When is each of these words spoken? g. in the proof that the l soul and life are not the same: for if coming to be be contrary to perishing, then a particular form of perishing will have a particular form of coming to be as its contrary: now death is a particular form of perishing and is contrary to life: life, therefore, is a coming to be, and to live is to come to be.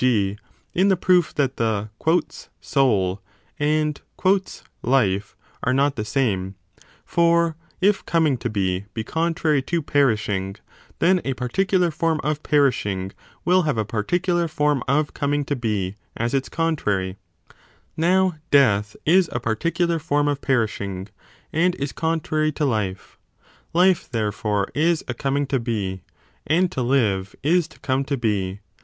g. 0.03 0.35
in 0.73 0.87
the 0.87 0.97
proof 0.97 1.31
that 1.35 1.57
the 1.57 1.87
l 2.07 2.21
soul 2.59 3.21
and 3.59 4.01
life 4.81 5.35
are 5.61 5.73
not 5.75 5.95
the 5.95 6.03
same: 6.03 6.55
for 7.05 7.55
if 7.81 8.03
coming 8.07 8.35
to 8.35 8.49
be 8.49 8.85
be 8.95 9.03
contrary 9.03 9.61
to 9.61 9.79
perishing, 9.79 10.55
then 10.97 11.21
a 11.23 11.35
particular 11.35 11.91
form 11.91 12.19
of 12.23 12.41
perishing 12.41 13.11
will 13.45 13.61
have 13.61 13.77
a 13.77 13.85
particular 13.85 14.47
form 14.47 14.81
of 14.87 15.13
coming 15.13 15.45
to 15.45 15.55
be 15.55 15.93
as 16.17 16.33
its 16.33 16.49
contrary: 16.49 17.15
now 17.95 18.33
death 18.49 18.95
is 19.05 19.29
a 19.31 19.39
particular 19.39 19.99
form 19.99 20.27
of 20.27 20.41
perishing 20.41 21.09
and 21.53 21.75
is 21.75 21.91
contrary 21.91 22.51
to 22.51 22.65
life: 22.65 23.19
life, 23.71 24.09
therefore, 24.09 24.67
is 24.73 25.03
a 25.07 25.13
coming 25.13 25.45
to 25.45 25.59
be, 25.59 26.01
and 26.47 26.71
to 26.71 26.81
live 26.81 27.35
is 27.43 27.67
to 27.67 27.79
come 27.81 28.03
to 28.03 28.17
be. 28.17 28.61